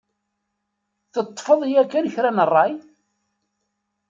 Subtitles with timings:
[1.13, 2.73] Teṭṭfeḍ yakan kra n rray?